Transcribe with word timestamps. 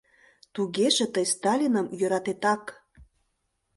Тугеже 0.53 1.05
тый 1.13 1.25
Сталиным 1.33 1.87
йӧратетак. 1.99 2.63